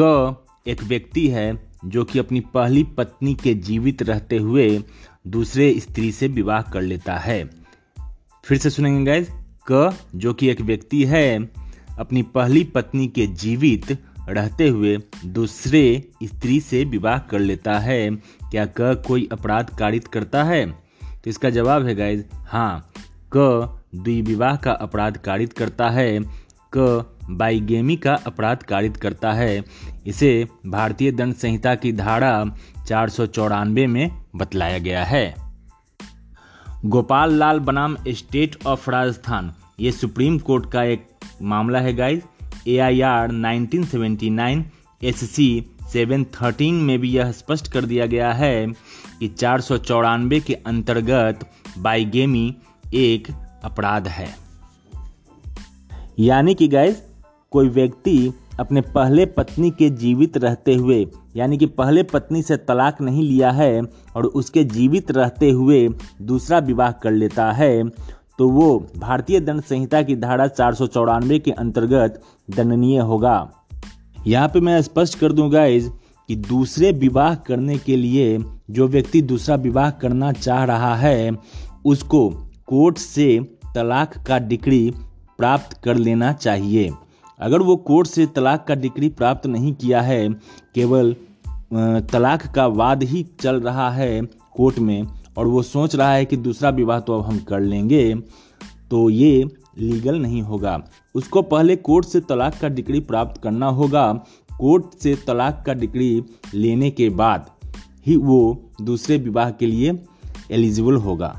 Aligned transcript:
क 0.00 0.46
एक 0.66 0.84
व्यक्ति 0.84 1.28
है 1.28 1.70
जो 1.84 2.04
कि 2.04 2.18
अपनी 2.18 2.40
पहली 2.40 2.84
पत्नी 2.84 3.34
के 3.34 3.54
जीवित 3.54 4.02
रहते 4.02 4.36
हुए 4.36 4.82
दूसरे 5.26 5.80
स्त्री 5.80 6.12
से 6.12 6.28
विवाह 6.28 6.62
कर 6.62 6.82
लेता 6.82 7.16
है। 7.16 7.50
फिर 8.44 8.58
से 8.58 8.70
सुनेंगे 8.70 9.12
गैस 9.12 9.30
क, 9.70 9.94
जो 10.14 10.34
कि 10.34 10.48
एक 10.48 10.60
व्यक्ति 10.60 11.04
है, 11.04 11.50
अपनी 11.98 12.22
पहली 12.22 12.64
पत्नी 12.64 13.08
के 13.08 13.26
जीवित 13.26 13.98
रहते 14.28 14.68
हुए 14.68 14.98
दूसरे 15.26 16.08
स्त्री 16.22 16.60
से 16.60 16.84
विवाह 16.84 17.18
कर 17.18 17.38
लेता 17.38 17.78
है। 17.78 18.10
क्या 18.50 18.66
क 18.66 19.02
कोई 19.06 19.28
अपराध 19.32 19.70
कारित 19.78 20.06
करता 20.06 20.44
है? 20.44 20.70
तो 21.04 21.30
इसका 21.30 21.50
जवाब 21.50 21.86
है 21.86 21.94
गाइज़ 21.94 22.24
हाँ 22.34 22.92
क 23.36 23.76
द्विविवाह 23.94 24.56
का 24.56 24.72
अपराध 24.72 25.16
कारित 25.16 25.52
करता 25.52 25.90
है। 25.90 26.20
क 26.76 27.09
बाइगेमी 27.30 27.96
का 27.96 28.14
अपराध 28.14 28.62
कारित 28.62 28.96
करता 28.96 29.32
है। 29.32 29.64
इसे 30.06 30.48
भारतीय 30.66 31.12
दंड 31.12 31.34
संहिता 31.34 31.74
की 31.74 31.92
धारा 31.92 32.44
चार 32.86 33.08
सौ 33.08 33.26
चौरानवे 33.26 33.86
में 33.86 34.10
बतलाया 34.36 34.78
गया 34.78 35.04
है। 35.04 35.34
गोपाल 36.84 37.34
लाल 37.34 37.58
बनाम 37.60 37.96
स्टेट 38.08 38.56
ऑफ़ 38.66 38.90
राजस्थान। 38.90 39.52
ये 39.80 39.92
सुप्रीम 39.92 40.38
कोर्ट 40.38 40.70
का 40.70 40.82
एक 40.82 41.06
मामला 41.42 41.80
है 41.80 41.94
guys 41.96 42.20
A 42.68 42.78
I 42.78 43.00
R 43.00 43.30
nineteen 43.30 43.84
seventy 43.84 44.28
S 45.04 45.30
C 45.30 45.66
seven 45.92 46.24
thirteen 46.24 46.74
में 46.74 46.98
भी 46.98 47.10
यह 47.10 47.32
स्पष्ट 47.32 47.72
कर 47.72 47.84
दिया 47.84 48.06
गया 48.06 48.32
है 48.32 48.66
कि 49.20 49.28
चार 49.28 49.60
सौ 49.60 49.78
चौरानवे 49.78 50.40
के 50.40 50.54
अंतर्गत 50.54 51.50
बाइगेमी 51.78 52.56
एक 52.94 53.28
अपराध 53.64 54.08
है। 54.08 54.28
यानी 56.18 56.54
कि 56.54 56.68
गाइज़ 56.68 56.96
कोई 57.52 57.68
व्यक्ति 57.68 58.32
अपने 58.60 58.80
पहले 58.80 59.24
पत्नी 59.26 59.70
के 59.70 59.88
जीवित 59.90 60.36
रहते 60.36 60.74
हुए, 60.74 61.06
यानी 61.36 61.58
कि 61.58 61.66
पहले 61.66 62.02
पत्नी 62.02 62.42
से 62.42 62.56
तलाक 62.58 63.00
नहीं 63.02 63.22
लिया 63.22 63.50
है 63.50 63.82
और 64.16 64.26
उसके 64.26 64.64
जीवित 64.66 65.10
रहते 65.10 65.50
हुए 65.50 65.88
दूसरा 66.22 66.58
विवाह 66.60 66.92
कर 66.92 67.12
लेता 67.12 67.50
है 67.52 67.88
तो 68.38 68.48
वो 68.48 68.68
भारतीय 68.98 69.40
दंड 69.40 69.62
संहिता 69.62 70.02
की 70.02 70.16
धारा 70.16 70.46
चार 70.48 70.74
सौ 70.74 70.86
चौरानवे 70.86 71.38
के 71.38 71.50
अंतर्गत 71.52 72.20
दंडनीय 72.48 72.98
होगा। 73.00 73.34
यहाँ 74.26 74.48
पे 74.48 74.60
मैं 74.60 74.80
स्पष्ट 74.82 75.18
कर 75.18 75.32
दूँ 75.32 75.50
गाइज़ 75.50 75.88
कि 76.28 76.36
दूसरे 76.38 76.92
विवाह 76.92 77.34
करने 77.46 77.76
के 77.78 77.96
लिए 77.96 78.38
जो 78.70 78.86
व्यक्ति 78.88 79.22
दूसरा 79.22 79.56
विवाह 79.56 79.90
करना 79.90 80.32
चाह 80.32 80.64
रहा 80.64 80.94
है, 80.96 81.30
उसको 81.84 82.28
कोर्ट 82.68 82.98
से 82.98 83.38
तलाक 83.74 84.16
का 84.26 84.38
डिग्री 84.38 84.90
प्राप्त 85.38 85.80
कर 85.84 85.96
लेना 85.96 86.32
चाहिए। 86.32 86.90
अगर 87.40 87.62
वो 87.62 87.76
कोर्ट 87.76 88.08
से 88.08 88.26
तलाक 88.26 88.64
का 88.68 88.74
डिग्री 88.76 89.08
प्राप्त 89.10 89.46
नहीं 89.46 89.72
किया 89.74 90.00
है, 90.02 90.28
केवल 90.74 91.14
तलाक 92.12 92.46
का 92.54 92.66
वाद 92.68 93.02
ही 93.02 93.22
चल 93.40 93.60
रहा 93.60 93.90
है 93.90 94.20
कोर्ट 94.52 94.78
में, 94.78 95.06
और 95.38 95.46
वो 95.46 95.62
सोच 95.62 95.94
रहा 95.96 96.12
है 96.12 96.24
कि 96.24 96.36
दूसरा 96.38 96.70
विवाह 96.70 97.00
तो 97.00 97.18
अब 97.18 97.24
हम 97.26 97.38
कर 97.38 97.60
लेंगे 97.60 98.14
तो 98.90 99.08
ये 99.10 99.44
लीगल 99.78 100.16
नहीं 100.16 100.42
होगा। 100.42 100.80
उसको 101.14 101.42
पहले 101.44 101.76
कोर्ट 101.78 102.06
से 102.06 102.20
तलाक 102.20 102.58
का 102.60 102.68
डिग्री 102.68 103.00
प्राप्त 103.02 103.40
करना 103.42 103.66
होगा। 103.68 104.12
कोर्ट 104.50 104.98
से 105.02 105.14
तलाक 105.26 105.62
का 105.66 105.74
डिग्री 105.74 106.22
लेने 106.54 106.90
के 106.90 107.08
बाद 107.10 107.46
ही 108.06 108.16
वो 108.16 108.70
दूसरे 108.82 109.16
विवाह 109.18 109.50
के 109.50 109.66
लिए 109.66 109.98
एलिजिबल 110.50 110.96
होगा। 110.96 111.36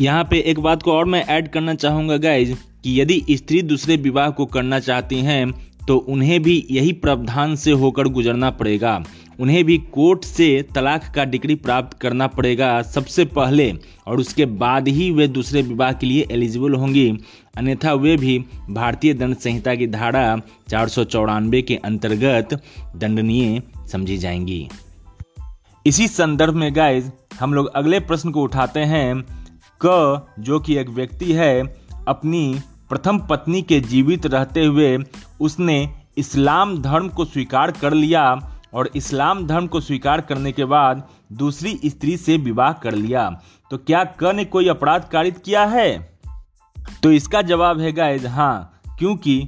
यहाँ 0.00 0.24
पे 0.24 0.38
एक 0.40 0.60
बात 0.60 0.82
को 0.82 0.92
और 0.92 1.04
मैं 1.04 1.24
ऐड 1.26 1.48
करना 1.48 1.74
चाहूँगा 1.74 2.16
गाइज़ 2.18 2.54
कि 2.86 3.00
यदि 3.00 3.24
स्त्री 3.30 3.62
दूसरे 3.62 3.96
विवाह 3.96 4.28
को 4.30 4.44
करना 4.46 4.78
चाहती 4.78 5.16
हैं 5.20 5.52
तो 5.88 5.96
उन्हें 5.96 6.42
भी 6.42 6.66
यही 6.70 6.92
प्रावधान 6.92 7.54
से 7.56 7.70
होकर 7.70 8.08
गुजरना 8.08 8.50
पड़ेगा। 8.50 9.04
उन्हें 9.40 9.64
भी 9.64 9.78
कोर्ट 9.78 10.24
से 10.24 10.46
तलाक 10.74 11.10
का 11.14 11.24
डिग्री 11.24 11.54
प्राप्त 11.54 11.98
करना 11.98 12.26
पड़ेगा 12.26 12.82
सबसे 12.82 13.24
पहले, 13.24 13.72
और 14.06 14.20
उसके 14.20 14.44
बाद 14.44 14.88
ही 14.88 15.10
वे 15.10 15.28
दूसरे 15.28 15.62
विवाह 15.62 15.92
के 15.92 16.06
लिए 16.06 16.26
एलिजिबल 16.30 16.74
होंगी। 16.74 17.08
अन्यथा 17.56 17.92
वे 17.94 18.16
भी 18.16 18.38
भारतीय 18.70 19.14
दंड 19.14 19.36
संहिता 19.36 19.74
की 19.74 19.86
धारा 19.86 20.40
चार 20.68 20.88
सौ 20.88 21.04
चौरानवे 21.04 21.62
के 21.62 21.76
अंतर्गत 21.76 22.62
दंडनीय 22.96 23.62
समझी 23.92 24.18
जाएँगी। 24.18 24.68
इसी 25.86 26.08
संदर्भ 26.08 26.54
में 26.54 26.76
गाइज़ 26.76 27.10
हम 27.40 27.54
लोग 27.54 27.66
अगले 27.74 28.00
प्रश्न 28.00 28.30
को 28.30 28.42
उठाते 28.42 28.80
हैं। 28.80 29.24
क, 29.84 30.26
जो 30.40 30.60
कि 30.60 30.76
एक 30.76 30.88
व्यक्ति 30.88 31.32
है, 31.32 31.62
अपनी 32.08 32.56
प्रथम 32.88 33.18
पत्नी 33.18 33.62
के 33.62 33.80
जीवित 33.80 34.26
रहते 34.26 34.64
हुए 34.64 34.98
उसने 35.40 35.94
इस्लाम 36.16 36.82
धर्म 36.82 37.08
को 37.08 37.24
स्वीकार 37.24 37.70
कर 37.70 37.94
लिया 37.94 38.40
और 38.74 38.90
इस्लाम 38.96 39.46
धर्म 39.46 39.66
को 39.66 39.80
स्वीकार 39.80 40.20
करने 40.20 40.52
के 40.52 40.64
बाद 40.64 41.08
दूसरी 41.32 41.80
स्त्री 41.84 42.16
से 42.16 42.36
विवाह 42.36 42.72
कर 42.72 42.94
लिया। 42.94 43.40
तो 43.70 43.78
क्या 43.78 44.04
क 44.04 44.24
ने 44.24 44.44
कोई 44.44 44.68
अपराध 44.68 45.08
कारित 45.12 45.38
किया 45.38 45.64
है? 45.64 46.18
तो 47.02 47.12
इसका 47.12 47.42
जवाब 47.42 47.80
है 47.80 47.92
गाइज़ 47.92 48.26
हाँ 48.26 48.80
क्योंकि 48.98 49.46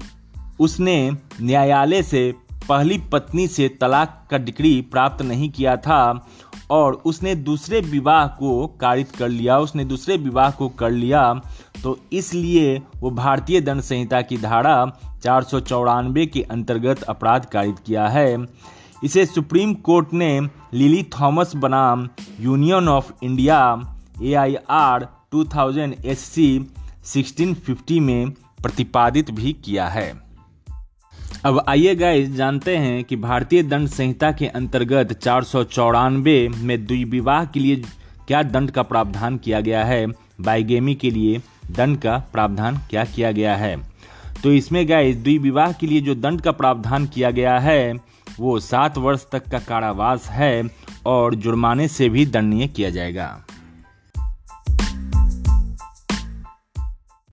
उसने 0.61 1.11
न्यायालय 1.41 2.03
से 2.03 2.35
पहली 2.69 2.99
पत्नी 2.99 3.49
से 3.49 3.69
तलाक 3.69 4.29
का 4.31 4.39
डिग्री 4.39 4.83
प्राप्त 4.83 5.23
नहीं 5.23 5.51
किया 5.51 5.77
था 5.77 6.27
और 6.71 6.95
उसने 7.05 7.35
दूसरे 7.35 7.81
विवाह 7.81 8.27
को 8.29 8.67
कारित 8.81 9.11
कर 9.11 9.29
लिया, 9.29 9.59
उसने 9.59 9.85
दूसरे 9.85 10.17
विवाह 10.17 10.51
को 10.51 10.69
कर 10.69 10.91
लिया 10.91 11.33
तो 11.83 11.99
इसलिए 12.13 12.77
वो 12.97 13.11
भारतीय 13.11 13.61
दंड 13.61 13.81
संहिता 13.81 14.21
की 14.23 14.37
धारा 14.37 14.75
चार 15.23 15.43
सौ 15.43 15.61
चौरानवे 15.61 16.27
के 16.27 16.43
अंतर्गत 16.43 17.03
अपराध 17.03 17.47
कारित 17.47 17.79
किया 17.79 18.07
है। 18.09 18.37
इसे 19.05 19.25
सुप्रीम 19.27 19.75
कोर्ट 19.85 20.13
ने 20.13 20.41
लिली 20.75 21.03
थॉमस 21.21 21.55
बनाम 21.57 22.09
union 22.41 22.89
of 22.89 23.13
India 23.23 23.61
A 24.23 24.33
I 24.35 24.57
R 24.71 25.07
two 25.33 25.45
thousand 25.47 25.95
S 26.05 26.21
C, 26.21 26.67
sixteen 27.05 27.55
fifty 27.55 28.01
में 28.01 28.31
प्रतिपादित 28.63 29.31
भी 29.31 29.53
किया 29.65 29.87
है। 29.89 30.28
अब 31.45 31.65
आइए 31.69 31.95
गाइस 31.95 32.31
जानते 32.31 32.77
हैं 32.77 33.05
कि 33.05 33.17
भारतीय 33.17 33.63
दंड 33.63 33.89
संहिता 33.89 34.33
के 34.33 34.47
अंतर्गत 34.47 35.13
चार 35.13 35.45
सौ 35.45 35.65
चौरानवे 35.65 36.49
में 36.49 36.87
द्विविवाह 36.87 37.45
के 37.45 37.61
लिए 37.61 37.77
क्या 38.29 38.43
दंड 38.43 38.71
का 38.71 38.83
प्रावधान 38.83 39.37
किया 39.37 39.61
गया 39.61 39.85
है? 39.85 40.07
बाइगेमी 40.41 40.95
के 40.95 41.11
लिए 41.11 41.41
दंड 41.71 41.99
का 41.99 42.19
प्रावधान 42.33 42.79
क्या 42.91 43.05
किया 43.05 43.33
गया 43.33 43.57
है? 43.57 43.77
तो 44.43 44.53
इसमें 44.53 44.89
गाइस 44.89 45.17
द्विविवाह 45.17 45.73
के 45.73 45.87
लिए 45.87 46.01
जो 46.01 46.15
दंड 46.15 46.41
का 46.41 46.53
प्रावधान 46.53 47.07
किया 47.07 47.31
गया 47.31 47.59
है, 47.59 47.95
वो 48.41 48.61
सात 48.61 48.99
वर्ष 48.99 49.27
तक 49.33 49.49
का 49.49 49.59
कारावास 49.59 50.29
है 50.29 50.63
और 51.07 51.35
जुर्माने 51.35 51.89
से 51.89 52.09
भी 52.09 52.27
दंडनीय 52.27 52.67
किया 52.67 52.91
जाएगा। 52.91 53.45